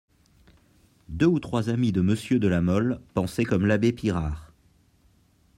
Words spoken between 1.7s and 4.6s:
de Monsieur de La Mole pensaient comme l'abbé Pirard.